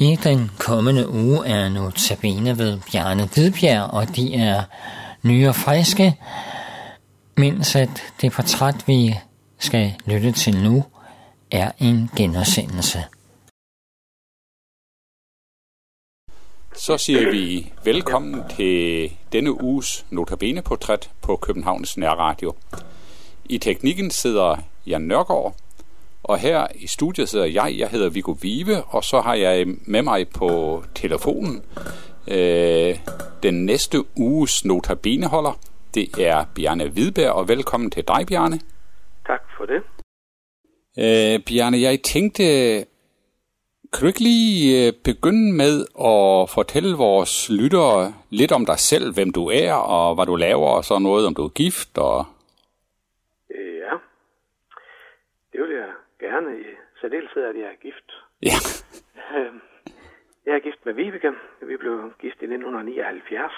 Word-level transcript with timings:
I 0.00 0.16
den 0.24 0.50
kommende 0.58 1.08
uge 1.08 1.46
er 1.46 1.68
nu 1.68 1.90
Sabine 1.90 2.58
ved 2.58 2.80
Bjarne 2.92 3.26
Hvidbjerg, 3.34 3.90
og 3.90 4.16
de 4.16 4.34
er 4.34 4.62
nye 5.22 5.48
og 5.48 5.54
friske, 5.54 6.16
mens 7.36 7.76
at 7.76 7.90
det 8.20 8.32
portræt, 8.32 8.88
vi 8.88 9.14
skal 9.58 9.94
lytte 10.06 10.32
til 10.32 10.62
nu, 10.62 10.84
er 11.50 11.70
en 11.78 12.10
genudsendelse. 12.16 12.98
Så 16.76 16.98
siger 16.98 17.30
vi 17.30 17.72
velkommen 17.84 18.42
til 18.56 19.12
denne 19.32 19.62
uges 19.62 20.06
Notabene-portræt 20.10 21.10
på 21.22 21.36
Københavns 21.36 21.96
Nærradio. 21.96 22.54
I 23.44 23.58
teknikken 23.58 24.10
sidder 24.10 24.56
Jan 24.86 25.02
Nørgaard, 25.02 25.54
og 26.30 26.38
her 26.38 26.66
i 26.74 26.86
studiet 26.86 27.28
sidder 27.28 27.46
jeg, 27.46 27.74
jeg 27.78 27.88
hedder 27.88 28.10
Viggo 28.10 28.34
Vive, 28.42 28.82
og 28.84 29.04
så 29.04 29.20
har 29.20 29.34
jeg 29.34 29.66
med 29.86 30.02
mig 30.02 30.28
på 30.38 30.82
telefonen 30.94 31.64
øh, 32.28 32.94
den 33.42 33.66
næste 33.66 33.98
uges 34.16 34.64
Notabene-holder. 34.64 35.58
Det 35.94 36.08
er 36.18 36.44
Bjarne 36.54 36.88
Hvidberg, 36.88 37.32
og 37.32 37.48
velkommen 37.48 37.90
til 37.90 38.04
dig, 38.08 38.26
Bjarne. 38.28 38.60
Tak 39.26 39.42
for 39.56 39.64
det. 39.66 39.82
Øh, 40.98 41.44
Bjarne, 41.46 41.80
jeg 41.80 42.02
tænkte, 42.02 42.42
kan 43.92 44.00
du 44.00 44.06
ikke 44.06 44.20
lige 44.20 44.86
øh, 44.86 44.92
begynde 45.04 45.52
med 45.52 45.80
at 45.80 46.50
fortælle 46.50 46.96
vores 46.96 47.50
lyttere 47.50 48.14
lidt 48.30 48.52
om 48.52 48.66
dig 48.66 48.78
selv, 48.78 49.14
hvem 49.14 49.30
du 49.32 49.48
er, 49.48 49.72
og 49.72 50.14
hvad 50.14 50.26
du 50.26 50.36
laver, 50.36 50.68
og 50.68 50.84
så 50.84 50.98
noget, 50.98 51.26
om 51.26 51.34
du 51.34 51.44
er 51.44 51.48
gift, 51.48 51.98
og... 51.98 52.26
Ja, 53.50 53.96
det 55.52 55.60
vil 55.60 55.76
jeg 55.76 55.99
gerne. 56.20 56.60
I 56.60 56.64
særdeleshed, 57.00 57.42
at 57.44 57.56
jeg 57.56 57.64
er 57.64 57.78
gift. 57.82 58.08
Ja, 58.42 58.56
Øhm, 59.38 59.60
Jeg 60.46 60.54
er 60.54 60.58
gift 60.58 60.86
med 60.86 60.94
Vibeke. 60.94 61.32
Vi 61.62 61.76
blev 61.76 62.12
gift 62.20 62.42
i 62.42 62.46
1979. 62.46 63.52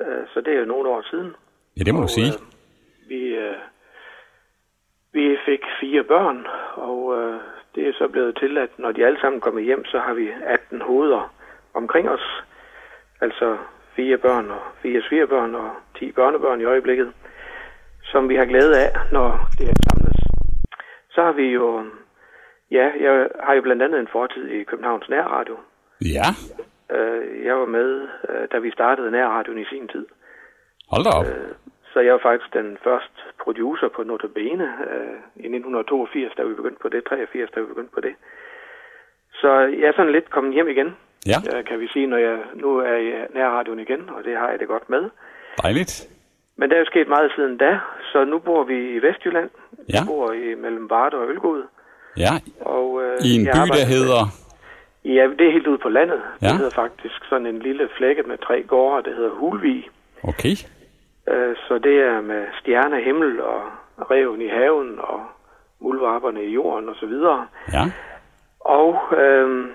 Øh, 0.00 0.26
Så 0.34 0.40
det 0.40 0.54
er 0.54 0.58
jo 0.58 0.64
nogle 0.64 0.88
år 0.88 1.02
siden. 1.10 1.36
ja 1.78 1.82
det 1.84 1.94
må 1.94 2.00
du 2.00 2.08
sige. 2.08 2.32
øh, 2.32 3.08
Vi, 3.08 3.22
øh, 3.44 3.56
vi 5.12 5.36
fik 5.46 5.60
fire 5.80 6.04
børn, 6.04 6.46
og 6.74 7.18
øh, 7.18 7.40
det 7.74 7.88
er 7.88 7.92
så 7.98 8.08
blevet 8.08 8.36
til, 8.36 8.58
at 8.58 8.70
når 8.78 8.92
de 8.92 9.06
alle 9.06 9.20
sammen 9.20 9.40
kommer 9.40 9.60
hjem, 9.60 9.84
så 9.84 9.98
har 9.98 10.14
vi 10.14 10.30
18 10.46 10.80
hoveder 10.82 11.34
omkring 11.74 12.08
os. 12.10 12.42
Altså 13.20 13.58
fire 13.96 14.18
børn 14.18 14.50
og 14.50 14.60
fire 14.82 15.02
svigerbørn 15.08 15.54
og 15.54 15.70
10 15.98 16.12
børnebørn 16.12 16.60
i 16.60 16.64
øjeblikket, 16.64 17.12
som 18.04 18.28
vi 18.28 18.34
har 18.36 18.44
glæde 18.44 18.78
af, 18.84 18.90
når 19.12 19.28
det 19.58 19.68
er 19.70 19.74
samlet. 19.88 20.13
Så 21.14 21.22
har 21.22 21.32
vi 21.32 21.46
jo, 21.48 21.84
ja, 22.70 22.90
jeg 23.00 23.28
har 23.40 23.54
jo 23.54 23.62
blandt 23.62 23.82
andet 23.82 24.00
en 24.00 24.08
fortid 24.12 24.46
i 24.48 24.64
Københavns 24.64 25.08
Nærradio. 25.08 25.56
Ja, 26.00 26.28
Øh, 26.90 27.44
Jeg 27.44 27.54
var 27.56 27.66
med, 27.66 28.08
øh, 28.28 28.48
da 28.52 28.58
vi 28.58 28.70
startede 28.70 29.10
Nærradioen 29.10 29.58
i 29.58 29.64
sin 29.64 29.88
tid. 29.88 30.06
hold 30.90 31.04
da 31.04 31.10
op. 31.10 31.26
Så 31.92 32.00
jeg 32.00 32.12
var 32.12 32.18
faktisk 32.22 32.52
den 32.54 32.78
første 32.84 33.20
producer 33.44 33.88
på 33.88 34.02
Notabene 34.02 34.64
øh, 34.90 35.16
i 35.36 35.46
1982, 35.46 36.32
da 36.36 36.42
vi 36.42 36.54
begyndte 36.54 36.78
på 36.82 36.88
det, 36.88 37.04
83, 37.04 37.50
da 37.50 37.60
vi 37.60 37.66
begyndte 37.66 37.94
på 37.94 38.00
det. 38.00 38.14
Så 39.40 39.50
jeg 39.80 39.88
er 39.88 39.92
sådan 39.96 40.12
lidt 40.12 40.30
kommet 40.30 40.54
hjem 40.54 40.68
igen, 40.68 40.96
Ja, 41.26 41.38
øh, 41.58 41.64
kan 41.64 41.80
vi 41.80 41.88
sige, 41.88 42.06
når 42.06 42.16
jeg 42.16 42.38
nu 42.54 42.76
er 42.78 42.96
i 42.96 43.12
nærradioen 43.34 43.78
igen, 43.80 44.10
og 44.10 44.24
det 44.24 44.36
har 44.36 44.50
jeg 44.50 44.58
det 44.60 44.68
godt 44.68 44.90
med. 44.90 45.10
dejligt. 45.62 46.08
Men 46.56 46.70
der 46.70 46.76
er 46.76 46.80
jo 46.80 46.86
sket 46.86 47.08
meget 47.08 47.32
siden 47.36 47.56
da, 47.56 47.78
så 48.12 48.24
nu 48.24 48.38
bor 48.38 48.64
vi 48.64 48.76
i 48.96 49.02
Vestjylland. 49.02 49.50
Ja. 49.92 50.00
Vi 50.02 50.06
bor 50.06 50.32
i 50.32 50.54
mellem 50.54 50.90
Varde 50.90 51.16
og 51.16 51.28
Ølgod. 51.28 51.62
Ja, 52.16 52.30
Og, 52.60 53.02
øh, 53.02 53.18
i 53.26 53.34
en 53.34 53.44
by, 53.44 53.48
der 53.58 53.66
med- 53.66 53.86
hedder... 53.96 54.22
Ja, 55.04 55.28
det 55.38 55.46
er 55.48 55.52
helt 55.52 55.66
ude 55.66 55.78
på 55.78 55.88
landet. 55.88 56.20
Ja. 56.42 56.46
Det 56.48 56.56
hedder 56.56 56.70
faktisk 56.74 57.24
sådan 57.28 57.46
en 57.46 57.58
lille 57.58 57.88
flække 57.96 58.22
med 58.22 58.38
tre 58.38 58.62
gårde, 58.62 59.10
der 59.10 59.16
hedder 59.16 59.30
Hulvig. 59.30 59.88
Okay, 60.22 60.54
Øh, 61.28 61.56
Så 61.68 61.78
det 61.78 61.96
er 62.00 62.20
med 62.20 62.44
stjerne, 62.60 63.00
himmel 63.02 63.40
og 63.40 63.62
reven 64.10 64.40
i 64.42 64.48
haven 64.48 64.98
og 64.98 65.20
muldvarperne 65.80 66.44
i 66.44 66.50
jorden 66.52 66.88
og 66.88 66.94
så 67.00 67.06
videre. 67.06 67.46
ja. 67.72 67.84
Og 68.60 68.98
øh, 69.18 69.66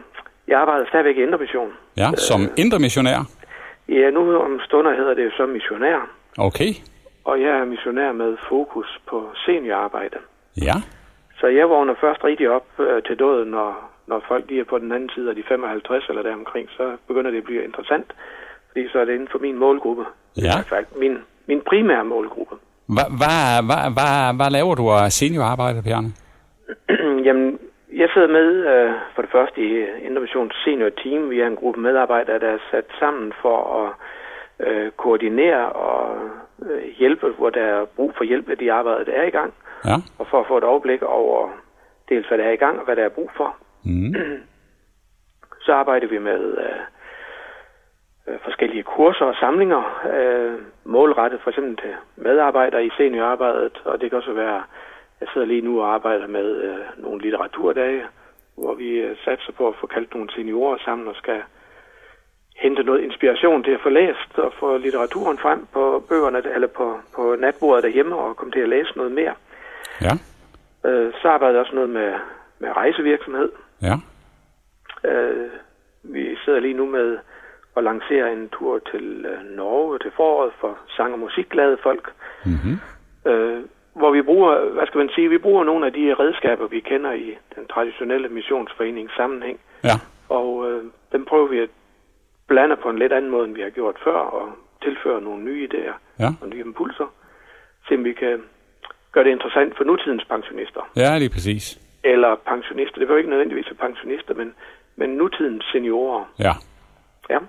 jeg 0.48 0.60
arbejder 0.60 0.86
stadigvæk 0.88 1.18
i 1.18 1.24
Indre 1.24 1.38
Mission. 1.38 1.72
Ja, 1.98 2.10
som 2.16 2.42
indre 2.58 2.80
missionær. 2.80 3.20
Ja, 3.90 4.10
nu 4.10 4.38
om 4.38 4.60
stunder 4.66 4.96
hedder 4.96 5.14
det 5.14 5.26
jo 5.26 5.32
som 5.38 5.50
missionær. 5.50 6.10
Okay, 6.38 6.72
Og 7.26 7.42
jeg 7.42 7.50
er 7.50 7.66
missionær 7.66 8.12
med 8.12 8.38
fokus 8.50 9.00
på 9.10 9.30
seniorarbejde. 9.46 10.18
ja. 10.62 10.74
Så 11.40 11.48
jeg 11.48 11.70
vågner 11.70 11.96
først 12.02 12.24
rigtig 12.24 12.50
op 12.50 12.66
øh, 12.80 13.04
til 13.04 13.20
døden, 13.20 13.48
når, 13.52 13.90
når 14.08 14.24
folk 14.28 14.46
lige 14.50 14.60
er 14.60 14.66
på 14.66 14.78
den 14.78 14.92
anden 14.92 15.10
side 15.16 15.30
af 15.30 15.36
de 15.36 15.44
55 15.48 16.10
eller 16.10 16.22
deromkring, 16.24 16.70
så 16.78 16.98
begynder 17.08 17.32
det 17.32 17.38
at 17.38 17.44
blive 17.44 17.64
interessant. 17.64 18.06
Fordi 18.72 18.90
så 18.92 19.00
er 19.00 19.06
det 19.06 19.14
inden 19.14 19.28
for 19.32 19.40
min 19.40 19.58
målgruppe. 19.60 20.06
Ja. 20.38 20.42
I 20.60 20.70
hvert 20.70 20.86
min, 21.00 21.18
min 21.48 21.62
primære 21.62 22.06
målgruppe. 22.06 22.56
Hvad 22.96 23.08
hva, 23.20 23.34
hva, 23.68 23.80
hva, 23.98 24.08
hva 24.38 24.48
laver 24.50 24.76
du 24.76 24.90
af 24.90 25.12
seniorarbejde, 25.12 25.84
Bjarne? 25.84 26.10
Jamen, 27.28 27.60
jeg 27.94 28.10
sidder 28.14 28.28
med 28.28 28.48
øh, 28.74 28.92
for 29.16 29.22
det 29.22 29.32
første 29.32 29.58
i 29.62 29.70
Innovations 30.08 30.54
Senior 30.64 30.90
Team. 30.90 31.30
Vi 31.30 31.40
er 31.40 31.48
en 31.48 31.56
gruppe 31.56 31.80
medarbejdere, 31.82 32.40
der 32.40 32.48
er 32.48 32.58
sat 32.72 32.86
sammen 33.00 33.34
for 33.42 33.58
at 33.84 33.90
øh, 34.60 34.92
koordinere 34.92 35.72
og 35.72 36.30
øh, 36.70 36.84
hjælpe, 36.98 37.28
hvor 37.38 37.50
der 37.50 37.62
er 37.62 37.86
brug 37.86 38.14
for 38.18 38.24
hjælp 38.24 38.50
af 38.50 38.58
de 38.58 38.72
arbejder, 38.72 39.04
der 39.04 39.14
er 39.14 39.24
i 39.24 39.30
gang. 39.30 39.54
Ja. 39.86 39.96
Og 40.20 40.28
for 40.28 40.40
at 40.40 40.48
få 40.48 40.58
et 40.58 40.64
overblik 40.64 41.02
over 41.02 41.50
dels, 42.10 42.28
hvad 42.28 42.38
der 42.38 42.44
er 42.44 42.52
i 42.52 42.64
gang 42.66 42.80
og 42.80 42.86
hvad 42.86 42.96
der 42.96 43.04
er 43.04 43.10
brug 43.10 43.32
for. 43.38 43.56
Mm. 43.84 44.14
Så 45.66 45.74
arbejder 45.74 46.08
vi 46.08 46.18
med 46.18 46.58
øh, 46.58 46.80
øh, 48.28 48.40
forskellige 48.44 48.84
kurser 48.84 49.26
og 49.26 49.36
samlinger, 49.40 49.84
øh, 50.14 50.60
målrettet 50.84 51.42
for 51.42 51.50
eksempel 51.50 51.78
til 51.78 51.96
medarbejdere 52.16 52.86
i 52.86 52.92
seniorarbejdet, 52.98 53.82
og 53.86 54.02
det 54.02 54.10
kan 54.10 54.18
også 54.18 54.34
være, 54.34 54.64
jeg 55.22 55.28
sidder 55.34 55.48
lige 55.48 55.62
nu 55.62 55.82
og 55.82 55.94
arbejder 55.94 56.28
med 56.28 56.56
øh, 56.56 56.78
nogle 56.98 57.22
litteraturdage, 57.22 58.04
hvor 58.56 58.74
vi 58.74 58.90
øh, 58.90 59.18
satser 59.26 59.52
på 59.52 59.68
at 59.68 59.76
få 59.82 59.88
kaldt 59.88 60.14
nogle 60.14 60.30
seniorer 60.36 60.78
sammen 60.86 61.08
og 61.08 61.16
skal 61.16 61.42
hente 62.64 62.84
noget 62.84 63.02
inspiration 63.04 63.64
til 63.64 63.72
at 63.72 63.80
få 63.84 63.90
læst 63.90 64.32
og 64.38 64.54
få 64.60 64.78
litteraturen 64.78 65.38
frem 65.38 65.66
på 65.74 66.04
bøgerne 66.10 66.42
eller 66.56 66.68
på, 66.68 66.98
på 67.16 67.36
natbordet 67.40 67.84
derhjemme 67.84 68.16
og 68.16 68.36
komme 68.38 68.52
til 68.52 68.60
at 68.60 68.70
læse 68.70 68.92
noget 68.96 69.12
mere. 69.12 69.34
Ja, 70.02 70.12
Øh, 70.86 71.14
så 71.22 71.28
arbejder 71.28 71.54
jeg 71.54 71.62
også 71.62 71.76
noget 71.76 71.90
med, 71.90 72.14
med 72.60 72.70
rejsevirksomhed. 72.76 73.50
ja. 73.82 73.96
Øh, 75.10 75.50
vi 76.04 76.38
sidder 76.46 76.60
lige 76.60 76.74
nu 76.74 76.86
med 76.86 77.18
at 77.78 77.84
lancere 77.84 78.34
en 78.34 78.50
tur 78.50 78.80
til 78.92 79.26
øh, 79.26 79.56
Norge 79.58 80.00
til 80.00 80.12
foråret 80.16 80.52
for 80.60 80.78
sang- 80.98 81.14
og 81.14 81.20
musikglade 81.20 81.78
folk, 81.84 82.12
Mm-hmm. 82.46 82.78
øh, 83.32 83.62
hvor 83.96 84.12
vi 84.12 84.22
bruger, 84.22 84.70
hvad 84.70 84.88
skal 84.88 84.98
man 84.98 85.10
sige, 85.16 85.30
vi 85.30 85.38
bruger 85.38 85.64
nogle 85.64 85.86
af 85.86 85.94
de 85.94 86.14
redskaber, 86.14 86.68
vi 86.68 86.80
kender 86.80 87.12
i 87.12 87.38
den 87.56 87.68
traditionelle 87.68 88.30
missionsforenings 88.30 89.16
sammenhæng, 89.16 89.60
Ja, 89.84 89.96
og 90.30 90.72
øh, 90.72 90.84
dem 91.12 91.26
prøver 91.26 91.48
vi 91.48 91.60
at 91.60 91.70
blande 92.60 92.76
på 92.84 92.90
en 92.90 93.00
lidt 93.00 93.14
anden 93.18 93.32
måde, 93.32 93.46
end 93.48 93.56
vi 93.56 93.62
har 93.62 93.70
gjort 93.70 93.98
før, 94.04 94.20
og 94.38 94.46
tilføre 94.86 95.22
nogle 95.22 95.42
nye 95.44 95.62
idéer 95.70 95.96
ja. 96.24 96.30
og 96.42 96.48
nye 96.50 96.64
impulser, 96.70 97.08
så 97.86 97.96
vi 98.08 98.14
kan 98.14 98.36
gøre 99.14 99.24
det 99.24 99.32
interessant 99.32 99.78
for 99.78 99.84
nutidens 99.84 100.26
pensionister. 100.34 100.82
Ja, 101.04 101.18
lige 101.18 101.30
præcis. 101.36 101.64
Eller 102.04 102.32
pensionister, 102.52 102.98
det 103.00 103.08
behøver 103.08 103.18
ikke 103.24 103.30
nødvendigvis 103.36 103.66
være 103.72 103.84
pensionister, 103.88 104.34
men, 104.34 104.54
men 104.96 105.10
nutidens 105.10 105.66
seniorer. 105.72 106.24
Ja. 106.40 106.54
Ja. 107.30 107.40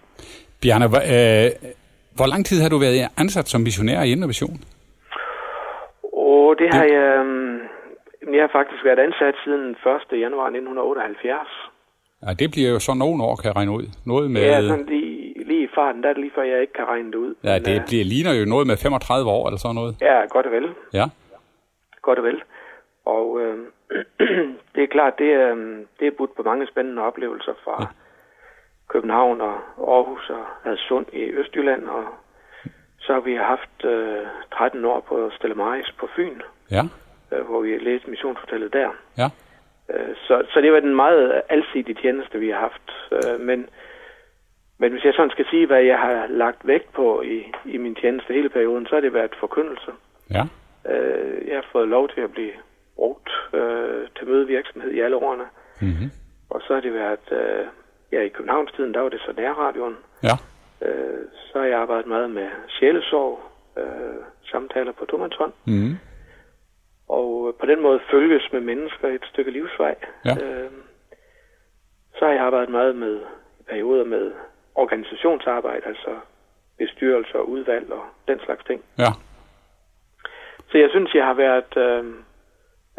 Bjarne, 0.62 0.88
hvor, 0.93 1.03
øh, 1.16 1.50
hvor 2.16 2.26
lang 2.32 2.47
tid 2.47 2.62
har 2.62 2.69
du 2.69 2.78
været 2.78 2.99
ansat 3.22 3.47
som 3.49 3.60
missionær 3.60 4.03
i 4.03 4.12
Innovation? 4.12 4.56
Og 6.12 6.54
det 6.60 6.69
har 6.75 6.84
jeg... 6.84 7.04
øhm, 7.19 7.59
Jeg 8.37 8.43
har 8.47 8.53
faktisk 8.59 8.84
været 8.84 8.99
ansat 8.99 9.34
siden 9.44 9.66
1. 9.70 10.20
januar 10.25 10.47
1978. 10.47 11.69
Ja, 12.26 12.32
det 12.34 12.50
bliver 12.50 12.70
jo 12.70 12.78
så 12.78 12.94
nogle 12.94 13.25
år, 13.25 13.37
kan 13.37 13.49
jeg 13.49 13.56
regne 13.56 13.72
ud. 13.72 13.87
Noget 14.06 14.31
med... 14.31 14.40
Ja, 14.43 14.62
sådan 14.62 14.87
lige, 14.87 15.44
lige 15.44 15.64
i 15.64 15.69
farten, 15.75 16.02
der 16.02 16.08
er 16.08 16.12
det 16.12 16.20
lige 16.20 16.32
før, 16.34 16.43
jeg 16.43 16.61
ikke 16.61 16.72
kan 16.72 16.84
regne 16.88 17.08
det 17.12 17.19
ud. 17.19 17.34
Ja, 17.44 17.52
Men, 17.55 17.64
det 17.64 17.81
øh, 17.81 17.87
bliver, 17.87 18.05
ligner 18.05 18.32
jo 18.40 18.44
noget 18.44 18.67
med 18.67 18.76
35 18.76 19.31
år 19.31 19.46
eller 19.49 19.58
sådan 19.58 19.75
noget. 19.75 19.96
Ja, 20.00 20.26
godt 20.26 20.46
og 20.46 20.52
vel. 20.52 20.69
Ja, 20.93 21.05
Godt 22.02 22.19
og 22.19 22.25
vel. 22.25 22.43
Og 23.05 23.40
øh, 23.40 23.58
det 24.75 24.82
er 24.82 24.87
klart, 24.90 25.19
det 25.19 25.31
er, 25.32 25.55
det 26.00 26.06
er 26.06 26.17
budt 26.19 26.37
på 26.37 26.43
mange 26.43 26.67
spændende 26.67 27.02
oplevelser 27.02 27.52
fra 27.64 27.76
ja. 27.81 27.87
København 28.88 29.40
og 29.40 29.55
Aarhus 29.94 30.31
og 30.31 30.44
Hadsund 30.64 31.06
i 31.12 31.23
Østjylland. 31.23 31.88
Og 31.88 32.05
så 32.99 33.12
har 33.12 33.20
vi 33.20 33.34
haft 33.34 33.84
øh, 33.84 34.26
13 34.52 34.84
år 34.84 35.00
på 35.08 35.31
Stella 35.37 35.55
Maris 35.56 35.93
på 36.00 36.08
Fyn, 36.16 36.40
ja, 36.70 36.82
øh, 37.32 37.44
hvor 37.49 37.61
vi 37.61 37.78
læste 37.78 38.11
missionshotellet 38.11 38.73
der. 38.73 38.88
ja. 39.19 39.28
Øh, 39.94 40.16
Så, 40.26 40.42
så 40.52 40.60
det 40.60 40.72
var 40.72 40.81
den 40.81 40.94
meget 40.94 41.42
alsidige 41.48 42.00
tjeneste, 42.02 42.38
vi 42.38 42.48
har 42.50 42.58
haft. 42.58 42.87
Øh, 43.12 43.40
Men, 43.40 43.69
men 44.78 44.92
hvis 44.92 45.04
jeg 45.04 45.14
sådan 45.14 45.31
skal 45.31 45.46
sige, 45.50 45.66
hvad 45.66 45.82
jeg 45.82 45.98
har 45.98 46.26
lagt 46.26 46.66
vægt 46.66 46.92
på 46.92 47.22
i, 47.22 47.52
i 47.64 47.76
min 47.76 47.94
tjeneste 47.94 48.32
hele 48.34 48.48
perioden, 48.48 48.87
så 48.87 48.94
har 48.94 49.00
det 49.00 49.14
været 49.14 49.34
forkyndelse. 49.40 49.90
Ja, 50.31 50.42
Øh, 50.90 51.48
Jeg 51.48 51.56
har 51.56 51.66
fået 51.72 51.88
lov 51.88 52.08
til 52.08 52.20
at 52.20 52.32
blive 52.32 52.52
brugt 52.96 53.31
øh, 53.54 54.08
til 54.19 54.28
mødevirksomhed 54.28 54.90
i 54.90 55.00
alle 55.00 55.16
årene. 55.16 55.44
mm-hmm. 55.81 56.10
Og 56.50 56.60
så 56.66 56.75
har 56.75 56.81
det 56.81 56.94
været 56.94 57.26
øh, 57.32 57.66
ja, 58.12 58.20
i 58.20 58.28
Københavnstiden, 58.28 58.94
der 58.94 59.00
var 59.00 59.08
det 59.08 59.20
så 59.20 59.32
nærradioen. 59.37 59.96
Ja. 60.22 60.37
Øh, 60.87 61.19
så 61.52 61.58
har 61.58 61.66
jeg 61.66 61.78
arbejdet 61.78 62.06
meget 62.06 62.31
med 62.31 62.48
sjælesorg, 62.69 63.40
øh, 63.76 63.84
samtaler 64.44 64.92
på 64.92 65.04
tomandshånd. 65.04 65.52
Mm. 65.66 65.96
På 67.61 67.67
den 67.67 67.81
måde 67.83 68.01
følges 68.11 68.53
med 68.53 68.61
mennesker 68.61 69.09
et 69.09 69.25
stykke 69.31 69.51
livsvej. 69.51 69.95
Ja. 70.25 70.35
Øh, 70.45 70.71
så 72.19 72.25
har 72.25 72.33
jeg 72.33 72.43
arbejdet 72.43 72.71
meget 72.71 72.97
med 72.97 73.21
perioder 73.69 74.05
med 74.05 74.33
organisationsarbejde, 74.75 75.87
altså 75.87 76.11
bestyrelser, 76.79 77.39
udvalg 77.39 77.93
og 77.93 78.05
den 78.29 78.41
slags 78.45 78.65
ting. 78.65 78.83
Ja. 78.99 79.12
Så 80.71 80.79
jeg 80.79 80.89
synes, 80.91 81.15
jeg 81.15 81.25
har 81.25 81.35
været 81.35 81.77
øh, 81.77 82.05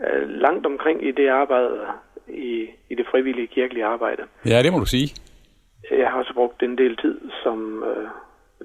øh, 0.05 0.29
langt 0.29 0.65
omkring 0.65 1.07
i 1.07 1.11
det 1.11 1.27
arbejde, 1.29 1.87
i, 2.27 2.69
i 2.89 2.95
det 2.95 3.05
frivillige 3.11 3.47
kirkelige 3.47 3.85
arbejde. 3.85 4.23
Ja, 4.45 4.63
det 4.63 4.73
må 4.73 4.79
du 4.79 4.85
sige. 4.85 5.21
Jeg 5.91 6.09
har 6.09 6.19
også 6.19 6.33
brugt 6.33 6.63
en 6.63 6.77
del 6.77 6.97
tid, 6.97 7.21
som 7.43 7.83
øh, 7.83 8.07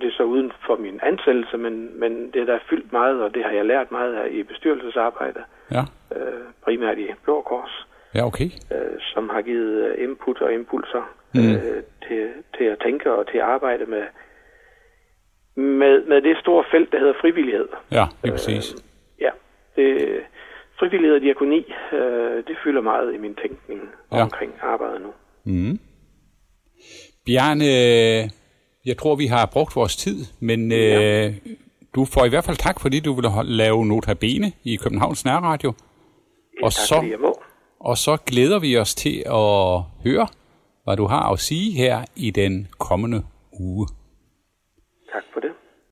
det 0.01 0.07
er 0.09 0.17
så 0.17 0.23
uden 0.23 0.53
for 0.67 0.77
min 0.77 1.01
ansættelse, 1.03 1.57
men, 1.57 2.01
men 2.01 2.31
det 2.33 2.41
er 2.41 2.45
der 2.45 2.59
fyldt 2.71 2.93
meget, 2.93 3.23
og 3.23 3.35
det 3.35 3.45
har 3.45 3.51
jeg 3.51 3.65
lært 3.67 3.91
meget 3.91 4.15
af 4.15 4.29
i 4.31 4.43
bestyrelsesarbejde, 4.43 5.41
Ja. 5.73 5.83
øh, 6.17 6.43
primært 6.65 6.99
i 6.99 7.07
Blå 7.25 7.43
Kors, 7.43 7.87
Ja, 8.15 8.27
okay. 8.27 8.45
øh, 8.73 8.99
som 9.15 9.29
har 9.29 9.43
givet 9.43 9.85
øh, 9.85 10.05
input 10.05 10.41
og 10.41 10.53
impulser 10.55 11.13
Mm. 11.35 11.41
øh, 11.55 11.83
til, 12.09 12.29
til 12.59 12.65
at 12.65 12.79
tænke 12.85 13.13
og 13.13 13.27
til 13.31 13.39
at 13.39 13.45
arbejde 13.45 13.87
med, 13.87 14.03
med, 15.57 16.05
med 16.07 16.23
det 16.23 16.37
store 16.39 16.65
felt, 16.71 16.93
der 16.93 16.99
hedder 16.99 17.15
frivillighed. 17.21 17.69
Ja, 17.93 18.05
lige 18.25 18.33
præcis. 18.33 18.75
Øh, 18.75 18.81
ja, 19.21 19.31
det, 19.77 20.21
frivillighed 20.79 21.17
og 21.17 21.23
diakoni, 21.23 21.75
øh, 21.93 22.37
det 22.49 22.57
fylder 22.65 22.81
meget 22.81 23.15
i 23.15 23.19
min 23.19 23.35
tænkning 23.35 23.81
Ja. 24.13 24.23
omkring 24.23 24.53
arbejdet 24.63 25.01
nu. 25.03 25.13
Mm. 25.45 25.79
Bjarne, 27.27 27.65
jeg 28.87 28.99
tror, 28.99 29.15
vi 29.15 29.27
har 29.27 29.47
brugt 29.47 29.77
vores 29.77 29.97
tid, 29.97 30.25
men 30.41 30.73
Ja. 30.73 31.27
øh, 31.27 31.35
du 31.95 32.05
får 32.05 32.25
i 32.25 32.29
hvert 32.29 32.45
fald 32.45 32.57
tak, 32.57 32.81
fordi 32.81 33.01
du 33.01 33.15
ville 33.15 33.31
lave 33.45 33.87
Notabene 33.87 34.53
i 34.65 34.77
Københavns 34.77 35.25
Nærradio. 35.25 35.73
Og 36.63 36.73
tak 36.73 36.87
så, 36.87 36.95
og 37.81 37.99
så 37.99 38.17
glæder 38.17 38.59
vi 38.59 38.77
os 38.79 38.95
til 38.95 39.23
at 39.27 39.81
høre, 40.05 40.27
hvad 40.85 40.97
du 40.97 41.07
har 41.07 41.33
at 41.33 41.41
sige 41.41 41.73
her 41.73 42.05
i 42.17 42.31
den 42.31 42.69
kommende 42.79 43.23
uge. 43.61 43.87